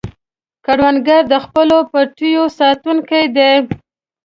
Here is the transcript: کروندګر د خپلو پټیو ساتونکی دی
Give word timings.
کروندګر 0.65 1.21
د 1.33 1.35
خپلو 1.45 1.77
پټیو 1.91 2.43
ساتونکی 2.59 3.23
دی 3.35 3.51